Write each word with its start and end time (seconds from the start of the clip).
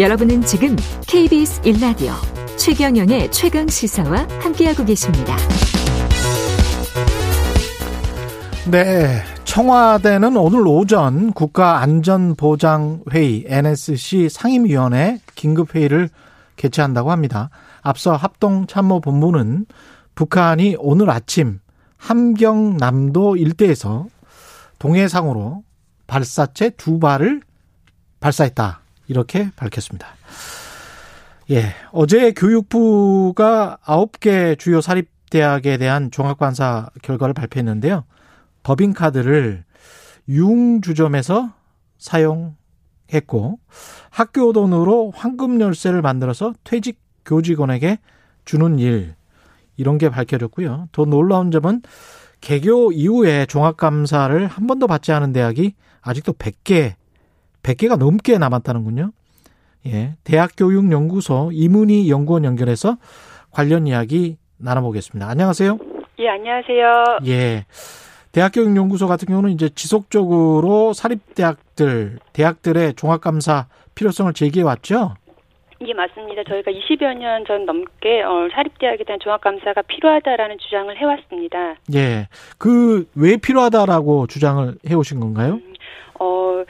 여러분은 0.00 0.42
지금 0.42 0.74
KBS 1.06 1.62
1라디오 1.62 2.12
최경영의 2.58 3.30
최강 3.30 3.68
시사와 3.68 4.26
함께하고 4.40 4.84
계십니다. 4.84 5.36
네. 8.68 9.22
청와대는 9.44 10.36
오늘 10.36 10.66
오전 10.66 11.32
국가안전보장회의 11.32 13.44
NSC 13.46 14.28
상임위원회 14.28 15.20
긴급회의를 15.36 16.08
개최한다고 16.56 17.12
합니다. 17.12 17.50
앞서 17.80 18.16
합동참모본부는 18.16 19.66
북한이 20.16 20.74
오늘 20.80 21.08
아침 21.10 21.60
함경남도 21.98 23.36
일대에서 23.36 24.06
동해상으로 24.80 25.62
발사체 26.08 26.70
두 26.70 26.98
발을 26.98 27.42
발사했다. 28.18 28.80
이렇게 29.06 29.50
밝혔습니다. 29.56 30.08
예. 31.50 31.74
어제 31.92 32.32
교육부가 32.32 33.78
9개 33.84 34.58
주요 34.58 34.80
사립대학에 34.80 35.76
대한 35.76 36.10
종합관사 36.10 36.90
결과를 37.02 37.34
발표했는데요. 37.34 38.04
법인카드를 38.62 39.64
융주점에서 40.28 41.52
사용했고 41.98 43.58
학교 44.10 44.52
돈으로 44.52 45.12
황금 45.14 45.60
열쇠를 45.60 46.02
만들어서 46.02 46.54
퇴직 46.64 46.98
교직원에게 47.26 47.98
주는 48.44 48.78
일 48.78 49.14
이런 49.76 49.98
게 49.98 50.08
밝혀졌고요. 50.08 50.88
더 50.92 51.04
놀라운 51.04 51.50
점은 51.50 51.82
개교 52.40 52.92
이후에 52.92 53.46
종합감사를 53.46 54.46
한 54.46 54.66
번도 54.66 54.86
받지 54.86 55.12
않은 55.12 55.32
대학이 55.32 55.74
아직도 56.02 56.34
100개 56.34 56.94
100개가 57.64 57.96
넘게 57.98 58.38
남았다는군요. 58.38 59.10
예. 59.86 60.12
대학교육연구소 60.24 61.50
이문희 61.52 62.10
연구원 62.10 62.44
연결해서 62.44 62.96
관련 63.50 63.86
이야기 63.86 64.36
나눠보겠습니다. 64.58 65.28
안녕하세요. 65.28 65.78
예, 66.20 66.28
안녕하세요. 66.28 67.18
예. 67.26 67.64
대학교육연구소 68.32 69.06
같은 69.08 69.26
경우는 69.28 69.50
이제 69.50 69.68
지속적으로 69.68 70.92
사립대학들, 70.92 72.18
대학들의 72.32 72.94
종합감사 72.94 73.66
필요성을 73.94 74.32
제기해 74.32 74.64
왔죠? 74.64 75.14
예, 75.86 75.92
맞습니다. 75.92 76.42
저희가 76.48 76.70
20여 76.70 77.14
년 77.18 77.44
전 77.46 77.66
넘게 77.66 78.22
어, 78.22 78.48
사립대학에 78.52 79.04
대한 79.04 79.20
종합감사가 79.20 79.82
필요하다라는 79.82 80.56
주장을 80.58 80.96
해왔습니다. 80.96 81.74
예. 81.94 82.28
그 82.58 83.06
왜 83.14 83.36
필요하다라고 83.36 84.26
주장을 84.28 84.74
해오신 84.88 85.20
건가요? 85.20 85.54
음, 85.54 85.74
어, 86.20 86.64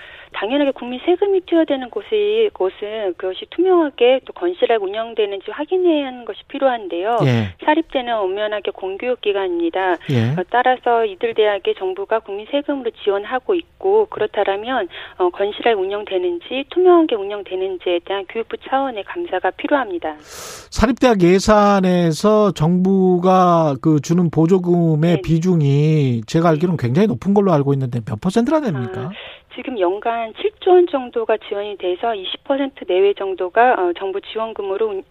당연하게 0.45 0.73
국민 0.73 1.01
세금이 1.07 1.41
투여되는 1.47 1.89
곳이 1.89 2.51
곳은 2.53 3.15
그것이 3.17 3.47
투명하게 3.49 4.21
또 4.27 4.35
건실하게 4.35 4.85
운영되는지 4.85 5.51
확인해야 5.51 6.07
하는 6.09 6.27
것이 6.27 6.41
필요한데요. 6.49 7.17
예. 7.25 7.55
사립대는 7.65 8.15
엄연하게 8.15 8.73
공교육 8.73 9.23
기관입니다. 9.23 9.97
예. 10.11 10.33
어, 10.39 10.45
따라서 10.51 11.07
이들 11.07 11.33
대학에 11.33 11.73
정부가 11.79 12.19
국민 12.19 12.47
세금으로 12.51 12.91
지원하고 13.03 13.55
있고 13.55 14.07
그렇다면 14.11 14.89
어, 15.17 15.31
건실하게 15.31 15.81
운영되는지 15.81 16.65
투명하게 16.69 17.15
운영되는지에 17.15 18.01
대한 18.05 18.27
교육부 18.29 18.59
차원의 18.69 19.05
감사가 19.05 19.51
필요합니다. 19.53 20.17
사립대학 20.21 21.23
예산에서 21.23 22.53
정부가 22.53 23.77
그 23.81 24.01
주는 24.01 24.29
보조금의 24.31 25.17
네. 25.17 25.21
비중이 25.23 26.23
제가 26.27 26.51
알기로는 26.51 26.77
굉장히 26.77 27.09
높은 27.09 27.33
걸로 27.33 27.51
알고 27.53 27.73
있는데 27.73 28.01
몇 28.05 28.21
퍼센트나 28.21 28.61
됩니까? 28.61 29.01
아, 29.01 29.11
지금 29.55 29.79
연간 29.79 30.33
7조 30.33 30.69
원 30.71 30.87
정도가 30.91 31.37
지원이 31.49 31.77
돼서 31.79 32.09
20% 32.49 32.87
내외 32.89 33.15
정도가 33.15 33.73
어, 33.75 33.93
정부 33.99 34.21
지원금으로 34.21 34.89
운- 34.89 35.03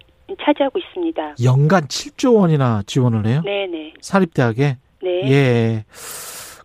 차지하고 0.44 0.80
있습니다. 0.80 1.36
연간 1.44 1.84
7조 1.88 2.36
원이나 2.40 2.82
지원을 2.86 3.26
해요? 3.28 3.42
네네. 3.44 3.94
사립대학에? 4.02 4.78
네. 5.04 5.32
예. 5.32 5.84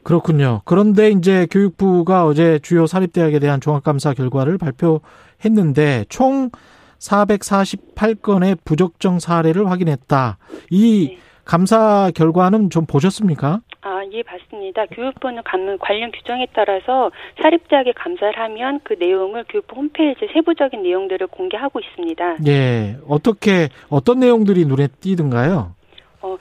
그렇군요. 0.05 0.63
그런데 0.65 1.11
이제 1.11 1.47
교육부가 1.51 2.25
어제 2.25 2.59
주요 2.61 2.87
사립대학에 2.87 3.39
대한 3.41 3.61
종합감사 3.61 4.15
결과를 4.15 4.57
발표했는데 4.59 6.05
총 6.09 6.51
448건의 6.99 8.57
부적정 8.65 9.19
사례를 9.19 9.71
확인했다. 9.71 10.39
이 10.71 11.09
네. 11.11 11.19
감사 11.45 12.11
결과는 12.15 12.71
좀 12.71 12.87
보셨습니까? 12.87 13.61
아, 13.83 13.98
예, 14.13 14.23
봤습니다. 14.23 14.87
교육부는 14.87 15.43
감- 15.45 15.79
관련 15.79 16.11
규정에 16.13 16.47
따라서 16.53 17.11
사립대학에 17.43 17.93
감사를 17.93 18.39
하면 18.39 18.81
그 18.85 18.95
내용을 18.99 19.45
교육부 19.49 19.77
홈페이지에 19.77 20.29
세부적인 20.33 20.83
내용들을 20.83 21.27
공개하고 21.29 21.81
있습니다. 21.81 22.37
예. 22.47 22.97
어떻게 23.09 23.69
어떤 23.89 24.21
내용들이 24.21 24.65
눈에 24.65 24.89
띄던가요? 25.01 25.75
어, 26.21 26.37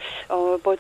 뭐, 0.64 0.76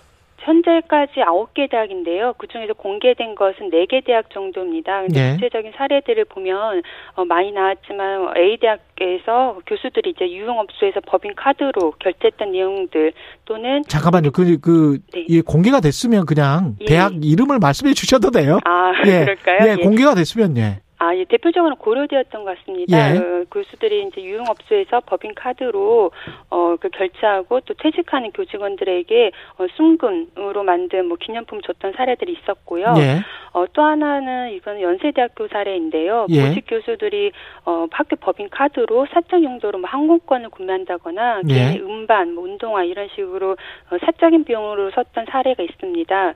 현재까지 0.47 1.19
9개 1.19 1.69
대학인데요. 1.69 2.33
그 2.37 2.47
중에서 2.47 2.73
공개된 2.73 3.35
것은 3.35 3.69
4개 3.69 4.03
대학 4.05 4.29
정도입니다. 4.29 5.01
근데 5.01 5.21
네. 5.21 5.33
구체적인 5.35 5.73
사례들을 5.75 6.25
보면 6.25 6.81
어, 7.15 7.25
많이 7.25 7.51
나왔지만 7.51 8.37
A 8.37 8.57
대학에서 8.57 9.59
교수들이 9.67 10.11
이제 10.11 10.31
유흥업소에서 10.31 11.01
법인 11.05 11.35
카드로 11.35 11.93
결제했던 11.99 12.53
내용들 12.53 13.11
또는 13.43 13.83
잠깐만요. 13.87 14.31
그, 14.31 14.57
그, 14.59 14.99
네. 15.13 15.25
이 15.27 15.41
공개가 15.41 15.81
됐으면 15.81 16.25
그냥 16.25 16.75
예. 16.81 16.85
대학 16.85 17.13
이름을 17.21 17.59
말씀해 17.59 17.93
주셔도 17.93 18.31
돼요. 18.31 18.59
아, 18.63 18.93
예. 19.05 19.25
그럴까요? 19.25 19.69
예, 19.69 19.75
공개가 19.75 20.15
됐으면, 20.15 20.57
예. 20.57 20.79
아, 20.99 21.15
예, 21.15 21.25
대표적으로 21.25 21.75
고려되었던 21.75 22.43
것 22.43 22.57
같습니다. 22.57 23.15
예. 23.15 23.17
어, 23.17 23.45
교수들이 23.51 24.07
이제 24.07 24.23
유흥업소에서 24.23 25.01
법인 25.01 25.35
카드로 25.35 26.11
어, 26.49 26.75
그 26.79 26.89
결제하고 26.89 27.61
또 27.61 27.73
퇴직하는 27.75 28.31
교직원들에게 28.31 29.31
어, 29.59 29.65
순금으로 29.75 30.63
만든 30.63 31.07
뭐 31.07 31.17
기념품 31.19 31.61
줬던 31.61 31.93
사례들이 31.95 32.37
있었고요. 32.41 32.95
예. 32.97 33.21
어, 33.53 33.65
또 33.73 33.81
하나는 33.81 34.51
이건 34.51 34.81
연세대학교 34.81 35.47
사례인데요. 35.47 36.27
예. 36.29 36.47
보직 36.47 36.65
교수들이 36.67 37.31
어, 37.65 37.87
학교 37.91 38.15
법인 38.15 38.49
카드로 38.49 39.07
사적 39.11 39.43
용도로 39.43 39.79
뭐 39.79 39.89
항공권을 39.89 40.49
구매한다거나 40.49 41.41
예. 41.49 41.53
개인의 41.53 41.81
음반, 41.81 42.33
뭐 42.33 42.43
운동화 42.43 42.83
이런 42.83 43.07
식으로 43.15 43.51
어, 43.51 43.97
사적인 44.03 44.45
비용으로 44.45 44.91
썼던 44.91 45.25
사례가 45.29 45.61
있습니다. 45.63 46.29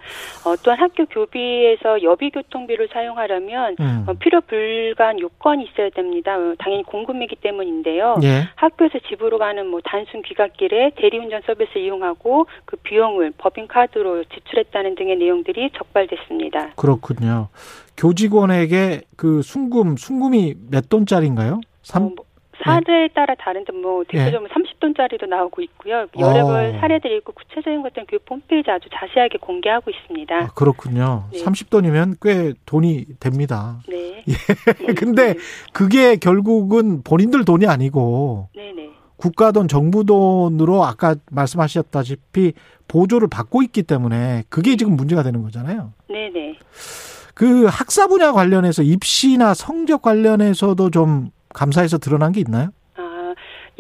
어, 0.46 0.56
또한 0.64 0.80
학교 0.80 1.06
교비에서 1.06 2.04
여비 2.04 2.30
교통비를 2.30 2.90
사용하려면 2.92 3.76
음. 3.80 4.06
어, 4.08 4.14
필요 4.14 4.42
불가한 4.52 5.22
요건이 5.22 5.64
있어야 5.72 5.90
됩니다. 5.92 6.38
어, 6.38 6.54
당연히 6.60 6.84
공금이기 6.84 7.38
때문인데요. 7.38 8.18
예. 8.24 8.50
학교에서 8.56 9.00
집으로 9.08 9.38
가는 9.38 9.66
뭐 9.66 9.80
단순 9.84 10.22
귀갓길에 10.24 10.92
대리운전 10.98 11.42
서비스를 11.46 11.84
이용하고 11.84 12.48
그 12.66 12.76
비용을 12.76 13.32
법인 13.38 13.68
카드로 13.68 14.26
지출했다는 14.26 14.96
등의 14.96 15.16
내용들이 15.16 15.72
적발됐습니다. 15.78 16.72
그렇군요. 16.76 17.48
교직원에게 17.96 19.04
그 19.16 19.42
순금, 19.42 19.96
순금이 19.96 20.56
몇 20.70 20.90
돈짜리인가요? 20.90 21.62
삼, 21.84 22.04
어, 22.04 22.12
뭐 22.14 22.26
사례에 22.64 23.08
따라 23.10 23.36
다른데 23.36 23.74
뭐 23.74 24.04
대표적으로 24.08 24.50
30돈짜리도 24.50 25.28
나오고 25.28 25.62
있고요. 25.64 26.08
여러 26.20 26.46
어. 26.46 26.48
번 26.48 26.80
사례들이 26.80 27.18
있고 27.18 27.34
구체적인 27.34 27.82
것들은 27.82 28.06
교육 28.08 28.24
홈페이지 28.30 28.70
아주 28.70 28.88
자세하게 28.94 29.40
공개하고 29.40 29.92
있습니다. 29.92 30.36
아, 30.36 30.48
그렇군요. 30.54 31.26
네. 31.32 31.44
30돈이면 31.44 32.18
꽤 32.22 32.54
돈이 32.66 33.20
됩니다. 33.20 33.80
네. 33.88 34.01
근데 34.98 35.36
그게 35.74 36.16
결국은 36.16 37.02
본인들 37.04 37.46
돈이 37.46 37.68
아니고 37.68 38.50
네네. 38.56 38.90
국가 39.18 39.52
돈, 39.52 39.68
정부 39.68 40.04
돈으로 40.04 40.84
아까 40.84 41.16
말씀하셨다시피 41.30 42.54
보조를 42.88 43.28
받고 43.28 43.62
있기 43.64 43.84
때문에 43.84 44.44
그게 44.50 44.76
지금 44.76 44.96
문제가 44.96 45.22
되는 45.24 45.44
거잖아요. 45.44 45.94
네네. 46.10 46.58
그 47.34 47.66
학사 47.66 48.08
분야 48.08 48.32
관련해서 48.32 48.84
입시나 48.84 49.54
성적 49.54 50.02
관련해서도 50.02 50.90
좀 50.90 51.30
감사에서 51.54 51.98
드러난 51.98 52.32
게 52.32 52.42
있나요? 52.42 52.70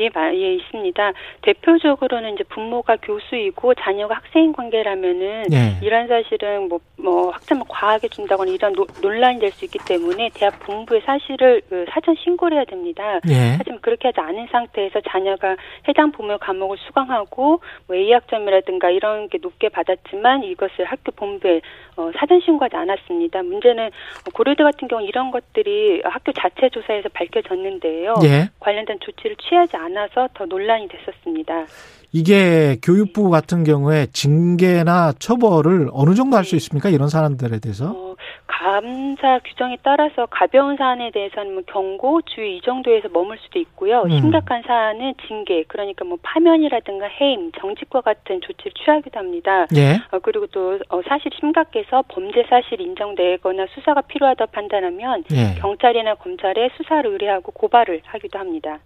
아, 0.01 0.03
예, 0.03 0.09
마- 0.13 0.33
예, 0.33 0.53
있습니다. 0.55 1.11
대표적으로는 1.43 2.33
이제 2.33 2.43
부모가 2.45 2.95
교수이고 2.97 3.75
자녀가 3.75 4.15
학생인 4.15 4.53
관계라면은 4.53 5.45
예. 5.51 5.77
이런 5.85 6.07
사실은 6.07 6.67
뭐, 6.69 6.79
뭐 6.97 7.29
학점을 7.31 7.63
과하게 7.69 8.07
준다거나 8.07 8.51
이런 8.51 8.73
노- 8.73 8.87
논란이 9.01 9.39
될 9.39 9.51
수 9.51 9.65
있기 9.65 9.79
때문에 9.85 10.29
대학 10.33 10.57
본부에 10.61 11.01
사실을 11.01 11.61
그 11.69 11.85
사전 11.89 12.15
신고를 12.15 12.57
해야 12.57 12.63
됩니다. 12.65 13.19
예. 13.29 13.55
하지만 13.57 13.79
그렇게 13.81 14.07
하지 14.07 14.19
않은 14.21 14.47
상태에서 14.51 15.01
자녀가 15.01 15.55
해당 15.87 16.11
부모 16.11 16.37
과목을 16.37 16.77
수강하고 16.87 17.61
뭐 17.87 17.95
A 17.95 18.11
학점이라든가 18.13 18.89
이런 18.89 19.27
게 19.29 19.37
높게 19.41 19.67
받았지만 19.69 20.43
이것을 20.45 20.85
학교 20.85 21.11
본부에 21.11 21.61
어, 21.97 22.09
사전 22.17 22.39
신고하지 22.39 22.75
않았습니다. 22.77 23.43
문제는 23.43 23.89
고려대 24.33 24.63
같은 24.63 24.87
경우 24.87 25.03
이런 25.05 25.29
것들이 25.31 26.01
학교 26.05 26.31
자체 26.31 26.69
조사에서 26.69 27.09
밝혀졌는데요. 27.09 28.15
예. 28.23 28.49
관련된 28.61 28.99
조치를 29.01 29.35
취하지 29.35 29.75
않 29.75 29.90
아서 29.97 30.27
더 30.33 30.45
논란이 30.45 30.87
됐었습니다. 30.89 31.65
이게 32.13 32.77
교육부 32.83 33.29
같은 33.29 33.63
경우에 33.63 34.07
징계나 34.11 35.13
처벌을 35.19 35.89
어느 35.93 36.13
정도 36.13 36.35
할 36.37 36.43
수 36.43 36.55
있습니까? 36.57 36.89
이런 36.89 37.07
사람들에 37.09 37.59
대해서? 37.59 37.91
어, 37.95 38.10
감사 38.51 39.39
규정에 39.45 39.77
따라서 39.81 40.25
가벼운 40.29 40.75
사안에 40.75 41.11
대해서는 41.11 41.53
뭐 41.53 41.63
경고, 41.65 42.21
주의 42.23 42.57
이 42.57 42.61
정도에서 42.61 43.07
머물 43.09 43.37
수도 43.39 43.59
있고요. 43.59 44.01
음. 44.03 44.09
심각한 44.09 44.61
사안은 44.67 45.13
징계, 45.25 45.63
그러니까 45.63 46.03
뭐 46.03 46.17
파면이라든가 46.21 47.07
해임, 47.07 47.51
정직과 47.53 48.01
같은 48.01 48.41
조치를 48.41 48.73
취하기도 48.73 49.17
합니다. 49.17 49.65
예. 49.75 50.01
어, 50.11 50.19
그리고 50.21 50.47
또 50.47 50.77
어, 50.89 51.01
사실 51.07 51.31
심각해서 51.39 52.03
범죄 52.09 52.43
사실이 52.49 52.83
인정되거나 52.83 53.67
수사가 53.73 54.01
필요하다 54.01 54.47
판단하면 54.47 55.23
예. 55.31 55.55
경찰이나 55.59 56.15
검찰에 56.15 56.69
수사를 56.75 57.09
의뢰하고 57.09 57.53
고발을 57.53 58.01
하기도 58.05 58.37
합니다. 58.37 58.79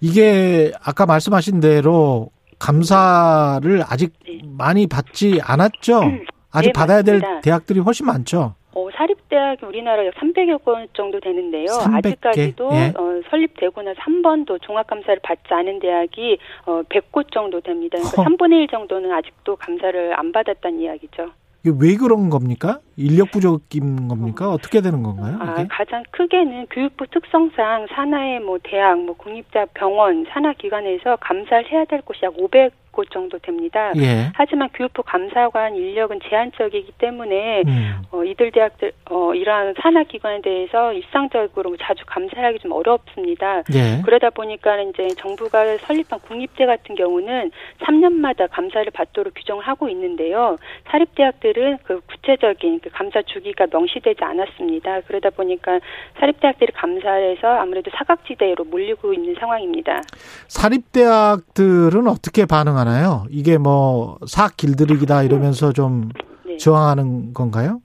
이게 0.00 0.72
아까 0.82 1.04
말씀하신 1.04 1.60
대로 1.60 2.30
감사를 2.58 3.82
아직 3.88 4.12
네. 4.26 4.40
많이 4.44 4.86
받지 4.86 5.40
않았죠? 5.42 6.00
아직 6.52 6.68
네, 6.68 6.72
받아야 6.72 7.02
될 7.02 7.20
맞습니다. 7.20 7.40
대학들이 7.42 7.80
훨씬 7.80 8.06
많죠. 8.06 8.54
어, 8.72 8.88
사립대학이 8.94 9.66
우리나라 9.66 10.06
약 10.06 10.14
300여 10.14 10.64
건 10.64 10.86
정도 10.92 11.18
되는데요. 11.20 11.66
300 11.66 12.02
개? 12.02 12.08
아직까지도 12.08 12.70
예. 12.72 12.92
어, 12.96 13.20
설립되고 13.30 13.82
나서 13.82 13.98
한 14.00 14.22
번도 14.22 14.58
종합감사를 14.58 15.20
받지 15.22 15.52
않은 15.52 15.80
대학이 15.80 16.38
어, 16.66 16.82
100곳 16.88 17.32
정도 17.32 17.60
됩니다. 17.60 17.98
그러니까 17.98 18.22
허. 18.22 18.28
3분의 18.28 18.62
1 18.62 18.68
정도는 18.68 19.10
아직도 19.12 19.56
감사를 19.56 20.18
안 20.18 20.32
받았다는 20.32 20.80
이야기죠. 20.80 21.30
이게 21.62 21.76
왜 21.78 21.96
그런 21.96 22.30
겁니까? 22.30 22.78
인력 22.96 23.32
부족인 23.32 24.08
겁니까? 24.08 24.48
어떻게 24.50 24.80
되는 24.80 25.02
건가요? 25.02 25.36
아? 25.40 25.66
가장 25.68 26.02
크게는 26.10 26.66
교육부 26.70 27.06
특성상 27.08 27.86
산하의 27.94 28.40
뭐 28.40 28.58
대학, 28.62 28.98
뭐 28.98 29.14
공립자 29.14 29.66
병원, 29.74 30.24
산하 30.30 30.54
기관에서 30.54 31.16
감사를 31.16 31.70
해야 31.70 31.84
될 31.84 32.00
곳이 32.00 32.20
약 32.24 32.32
500 32.38 32.72
곳 33.00 33.10
정도 33.10 33.38
됩니다. 33.38 33.92
예. 33.96 34.30
하지만 34.34 34.68
교육부 34.74 35.02
감사관 35.02 35.74
인력은 35.74 36.20
제한적이기 36.28 36.92
때문에 36.98 37.62
음. 37.66 38.02
어, 38.10 38.22
이들 38.22 38.52
대학들 38.52 38.92
어, 39.08 39.32
이러한 39.32 39.74
산하 39.80 40.04
기관에 40.04 40.42
대해서 40.42 40.92
일상적으로 40.92 41.74
자주 41.78 42.04
감사하기 42.06 42.58
좀 42.58 42.72
어렵습니다. 42.72 43.62
예. 43.72 44.02
그러다 44.04 44.28
보니까 44.28 44.78
이제 44.82 45.08
정부가 45.16 45.78
설립한 45.78 46.20
국립대 46.20 46.66
같은 46.66 46.94
경우는 46.94 47.50
3년마다 47.80 48.48
감사를 48.50 48.90
받도록 48.92 49.32
규정을 49.34 49.66
하고 49.66 49.88
있는데요. 49.88 50.58
사립대학들은 50.90 51.78
그 51.84 52.00
구체적인 52.06 52.80
그 52.82 52.90
감사 52.90 53.22
주기가 53.22 53.66
명시되지 53.72 54.22
않았습니다. 54.22 55.00
그러다 55.06 55.30
보니까 55.30 55.80
사립대학들이 56.18 56.72
감사에서 56.72 57.48
아무래도 57.48 57.90
사각지대로 57.96 58.64
몰리고 58.64 59.14
있는 59.14 59.34
상황입니다. 59.40 60.02
사립대학들은 60.48 62.06
어떻게 62.06 62.44
반응하나요? 62.44 62.89
이게 63.30 63.58
뭐 63.58 64.18
사학 64.26 64.56
길들이기다 64.56 65.22
이러면서 65.22 65.72
좀 65.72 66.10
네. 66.46 66.56
저항하는 66.56 67.32
건가요? 67.34 67.80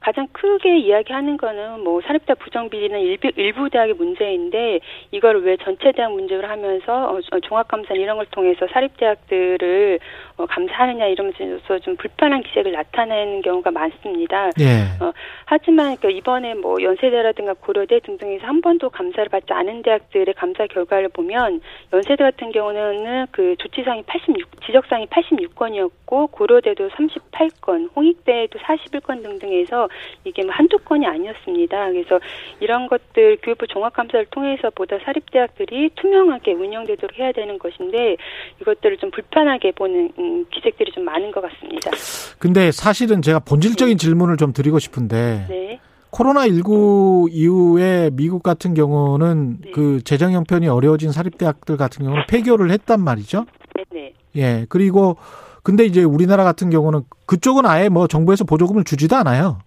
어, 0.00 0.10
가장 0.10 0.26
크게 0.32 0.78
이야기하는 0.78 1.36
거는 1.36 1.84
뭐 1.84 2.00
사립대학 2.00 2.38
부정 2.38 2.68
비리는 2.68 2.98
일부, 3.00 3.30
일부 3.36 3.68
대학의 3.70 3.94
문제인데 3.94 4.80
이걸 5.12 5.42
왜 5.44 5.56
전체 5.58 5.92
대학 5.92 6.12
문제로 6.12 6.48
하면서 6.48 7.10
어, 7.10 7.20
종합감사 7.40 7.94
이런 7.94 8.16
걸 8.16 8.26
통해서 8.30 8.66
사립대학들을 8.72 10.00
어, 10.38 10.46
감사하느냐 10.46 11.06
이러면서 11.06 11.78
좀 11.80 11.96
불편한 11.96 12.42
기색을 12.42 12.72
나타내는 12.72 13.42
경우가 13.42 13.70
많습니다. 13.70 14.50
예. 14.60 15.04
어, 15.04 15.12
하지만 15.44 15.96
그 16.00 16.10
이번에 16.10 16.54
뭐 16.54 16.82
연세대라든가 16.82 17.54
고려대 17.60 18.00
등등에서 18.00 18.46
한 18.46 18.60
번도 18.60 18.90
감사를 18.90 19.28
받지 19.28 19.52
않은 19.52 19.82
대학들의 19.82 20.34
감사 20.34 20.66
결과를 20.66 21.10
보면 21.10 21.60
연세대 21.92 22.24
같은 22.24 22.52
경우는 22.52 23.26
그 23.30 23.54
조치상이 23.58 24.02
86 24.06 24.64
지적상이 24.64 25.06
86건이었고 25.06 26.30
고려대도 26.32 26.88
38건, 26.88 27.90
홍익대도 27.94 28.58
41건 28.58 29.22
등등해서 29.22 29.89
이게 30.24 30.42
뭐 30.42 30.52
한두 30.52 30.78
건이 30.78 31.06
아니었습니다. 31.06 31.90
그래서 31.90 32.20
이런 32.60 32.86
것들 32.88 33.38
교육부 33.42 33.66
종합감사를 33.66 34.26
통해서 34.30 34.70
보다 34.70 34.98
사립대학들이 35.04 35.90
투명하게 35.96 36.52
운영되도록 36.52 37.18
해야 37.18 37.32
되는 37.32 37.58
것인데 37.58 38.16
이것들을 38.60 38.98
좀 38.98 39.10
불편하게 39.10 39.72
보는 39.72 40.12
음, 40.18 40.46
기색들이 40.50 40.92
좀 40.92 41.04
많은 41.04 41.30
것 41.30 41.40
같습니다. 41.42 41.90
근데 42.38 42.70
사실은 42.70 43.22
제가 43.22 43.40
본질적인 43.40 43.98
질문을 43.98 44.36
좀 44.36 44.52
드리고 44.52 44.78
싶은데 44.78 45.46
네. 45.48 45.80
코로나19 46.10 47.28
이후에 47.30 48.10
미국 48.12 48.42
같은 48.42 48.74
경우는 48.74 49.58
네. 49.60 49.70
그 49.70 50.02
재정 50.02 50.32
형편이 50.32 50.68
어려워진 50.68 51.12
사립대학들 51.12 51.76
같은 51.76 52.04
경우는 52.04 52.24
폐교를 52.28 52.70
했단 52.70 53.00
말이죠. 53.02 53.46
네, 53.76 53.84
네. 53.90 54.12
예. 54.36 54.66
그리고 54.68 55.16
근데 55.62 55.84
이제 55.84 56.02
우리나라 56.02 56.44
같은 56.44 56.70
경우는 56.70 57.02
그쪽은 57.26 57.66
아예 57.66 57.88
뭐 57.88 58.06
정부에서 58.06 58.44
보조금을 58.44 58.84
주지도 58.84 59.16
않아요. 59.16 59.58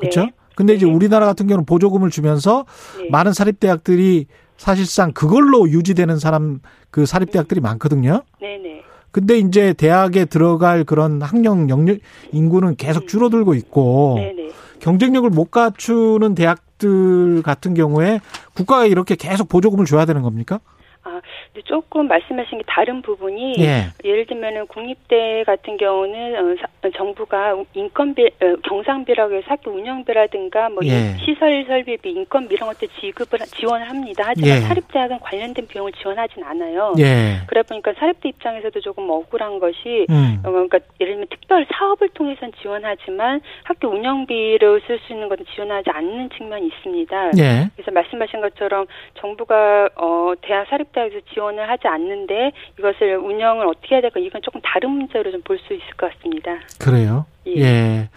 그렇죠? 0.00 0.24
네. 0.24 0.32
근데 0.54 0.74
이제 0.74 0.86
네. 0.86 0.92
우리나라 0.92 1.26
같은 1.26 1.46
경우는 1.46 1.64
보조금을 1.64 2.10
주면서 2.10 2.64
네. 2.98 3.08
많은 3.10 3.32
사립대학들이 3.32 4.26
사실상 4.56 5.12
그걸로 5.12 5.68
유지되는 5.70 6.18
사람 6.18 6.60
그 6.90 7.06
사립대학들이 7.06 7.60
많거든요. 7.60 8.22
네, 8.40 8.58
네. 8.58 8.82
근데 9.10 9.38
이제 9.38 9.72
대학에 9.72 10.24
들어갈 10.24 10.84
그런 10.84 11.20
학령 11.22 11.68
영역 11.70 11.98
인구는 12.32 12.76
계속 12.76 13.08
줄어들고 13.08 13.54
있고 13.54 14.14
네, 14.18 14.32
네. 14.36 14.50
경쟁력을 14.80 15.28
못 15.30 15.50
갖추는 15.50 16.34
대학들 16.34 17.42
같은 17.42 17.74
경우에 17.74 18.20
국가가 18.54 18.86
이렇게 18.86 19.14
계속 19.14 19.48
보조금을 19.48 19.84
줘야 19.84 20.04
되는 20.04 20.22
겁니까? 20.22 20.60
아, 21.02 21.20
근데 21.52 21.64
조금 21.66 22.08
말씀하신 22.08 22.58
게 22.58 22.64
다른 22.66 23.00
부분이 23.00 23.54
예. 23.60 23.84
예를 24.04 24.26
들면은 24.26 24.66
국립대 24.66 25.44
같은 25.46 25.78
경우는 25.78 26.36
어, 26.36 26.56
사- 26.60 26.90
정부가 26.94 27.56
인건비 27.72 28.26
어, 28.26 28.56
경상비라고 28.68 29.34
해서 29.34 29.46
학교 29.48 29.70
운영비라든가 29.70 30.68
뭐 30.68 30.80
예. 30.84 31.16
시설 31.24 31.64
설비비 31.66 32.10
인건비 32.10 32.54
이런 32.54 32.68
것들 32.68 32.88
지급을 33.00 33.40
하- 33.40 33.46
지원을 33.46 33.88
합니다. 33.88 34.24
하지만 34.26 34.50
예. 34.50 34.60
사립대학은 34.60 35.20
관련된 35.20 35.66
비용을 35.68 35.92
지원하진 35.92 36.44
않아요. 36.44 36.92
예. 36.98 37.38
그러다 37.46 37.68
보니까 37.68 37.94
사립대 37.94 38.28
입장에서도 38.28 38.78
조금 38.80 39.08
억울한 39.08 39.58
것이 39.58 40.06
음. 40.10 40.42
어, 40.44 40.50
그러니까 40.50 40.80
예를 41.00 41.14
들면 41.14 41.28
특별 41.30 41.66
사업을 41.72 42.10
통해서는 42.10 42.52
지원하지만 42.60 43.40
학교 43.64 43.88
운영비를 43.88 44.82
쓸 44.86 44.98
수 45.06 45.14
있는 45.14 45.30
것은 45.30 45.46
지원하지 45.54 45.88
않는 45.88 46.28
측면이 46.36 46.66
있습니다. 46.66 47.30
예. 47.38 47.70
그래서 47.74 47.90
말씀하신 47.90 48.42
것처럼 48.42 48.86
정부가 49.18 49.88
어 49.96 50.32
대학 50.42 50.66
사립 50.68 50.89
대학에서 50.92 51.20
지원을 51.32 51.68
하지 51.68 51.86
않는데 51.86 52.52
이것을 52.78 53.16
운영을 53.16 53.66
어떻게 53.66 53.94
해야 53.96 54.00
될까 54.02 54.20
이건 54.20 54.40
조금 54.42 54.60
다른 54.62 54.90
문제로 54.90 55.30
좀 55.30 55.40
볼 55.42 55.58
수 55.58 55.74
있을 55.74 55.86
것 55.96 56.10
같습니다. 56.14 56.52
그래요. 56.78 57.26
예. 57.46 57.60
예. 57.60 58.08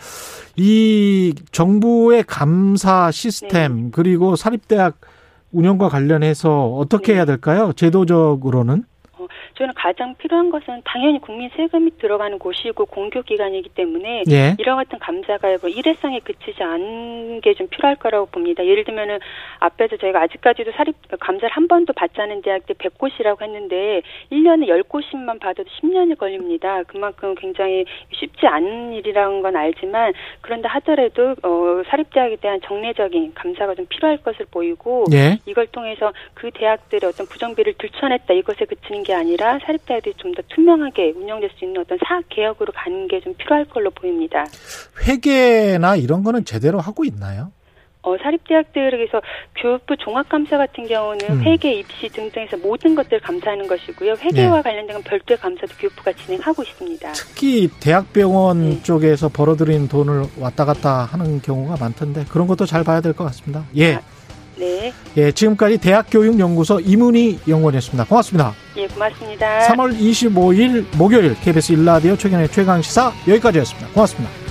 이 0.56 1.34
정부의 1.52 2.24
감사 2.28 3.10
시스템 3.12 3.92
그리고 3.92 4.36
사립대학 4.36 4.96
운영과 5.52 5.88
관련해서 5.90 6.68
어떻게 6.76 7.12
네. 7.14 7.18
해야 7.18 7.26
될까요? 7.26 7.74
제도적으로는? 7.76 8.84
어, 9.54 9.58
저는 9.58 9.74
가장 9.76 10.16
필요한 10.16 10.50
것은 10.50 10.82
당연히 10.84 11.20
국민 11.20 11.50
세금이 11.56 11.98
들어가는 11.98 12.40
곳이고 12.40 12.86
공교 12.86 13.22
기관이기 13.22 13.70
때문에 13.70 14.24
예. 14.30 14.56
이런 14.60 14.78
같은 14.78 15.00
감사가 15.00 15.58
뭐 15.62 15.70
일회성에 15.70 16.20
그치지 16.20 16.62
않은 16.62 17.42
게 17.42 17.54
좀 17.54 17.68
필요할 17.68 17.96
거라고 17.98 18.26
봅니다. 18.28 18.66
예를 18.66 18.84
들면은 18.84 19.20
앞에서 19.60 19.98
저희가 19.98 20.22
아직까지도 20.22 20.72
사립 20.72 20.96
감사를 21.20 21.50
한 21.52 21.68
번도 21.68 21.94
받지 21.94 22.20
않은 22.22 22.42
대학들 22.42 22.76
100곳이라고 22.76 23.42
했는데 23.44 24.02
1년에 24.32 24.68
10곳씩만 24.68 25.40
받아도 25.40 25.70
10년이 25.82 26.18
걸립니다. 26.18 26.82
그만큼 26.88 27.36
굉장히 27.36 27.86
쉽지 28.12 28.48
않은 28.48 28.94
일이라는 28.94 29.42
건 29.42 29.56
알지만 29.56 30.14
그런다 30.42 30.70
하더라도 30.70 31.36
어, 31.44 31.84
사립대학에 31.88 32.38
대한 32.38 32.60
정례적인 32.62 33.34
감사가 33.36 33.76
좀 33.76 33.86
필요할 33.88 34.18
것을 34.18 34.46
보이고 34.50 35.06
예. 35.14 35.38
이걸 35.46 35.68
통해서 35.68 36.12
그 36.34 36.50
대학들의 36.52 37.08
어떤 37.08 37.28
부정비를 37.28 37.76
들춰냈다 37.78 38.34
이것에 38.34 38.66
그치는 38.66 39.04
게 39.04 39.14
아니라 39.14 39.43
사립대학들이 39.66 40.14
좀 40.18 40.34
더 40.36 40.42
투명하게 40.50 41.14
운영될 41.16 41.50
수 41.58 41.66
있는 41.66 41.82
어떤 41.82 41.98
사학 42.08 42.24
개혁으로 42.30 42.72
가는 42.74 43.08
게 43.08 43.20
좀 43.22 43.34
필요할 43.36 43.66
걸로 43.66 43.90
보입니다. 43.92 44.46
회계나 45.08 45.96
이런 45.96 46.24
거는 46.24 46.46
제대로 46.46 46.80
하고 46.80 47.06
있나요? 47.06 47.52
어, 48.06 48.18
사립대학들에서 48.22 49.22
교육부 49.62 49.96
종합감사 49.96 50.58
같은 50.58 50.86
경우는 50.88 51.26
음. 51.30 51.42
회계, 51.44 51.74
입시 51.76 52.10
등등해서 52.10 52.58
모든 52.58 52.96
것들을 52.96 53.22
감사하는 53.22 53.66
것이고요. 53.68 54.16
회계와 54.20 54.58
네. 54.58 54.62
관련된 54.62 54.96
건 54.96 55.04
별도의 55.04 55.38
감사도 55.38 55.74
교육부가 55.80 56.12
진행하고 56.12 56.64
있습니다. 56.64 57.14
특히 57.14 57.70
대학병원 57.80 58.70
네. 58.72 58.84
쪽에서 58.84 59.30
벌어들인 59.30 59.88
돈을 59.88 60.24
왔다 60.38 60.66
갔다 60.66 61.06
하는 61.06 61.42
경우가 61.42 61.78
많던데 61.80 62.26
그런 62.30 62.48
것도 62.48 62.66
잘 62.66 62.84
봐야 62.84 63.00
될 63.00 63.14
것 63.14 63.24
같습니다. 63.26 63.64
예. 63.78 63.96
아. 63.96 64.02
네, 64.58 64.94
예, 65.18 65.32
지금까지 65.32 65.78
대학교육연구소 65.80 66.80
이문희 66.82 67.40
연구원이었습니다. 67.48 68.06
고맙습니다. 68.06 68.54
예, 68.76 68.88
고맙습니다. 68.88 69.68
3월 69.68 69.98
25일 69.98 70.86
목요일 70.98 71.36
KBS 71.40 71.74
일라디오 71.74 72.16
최경의 72.16 72.50
최강시사 72.50 73.12
여기까지였습니다. 73.28 73.90
고맙습니다. 73.90 74.43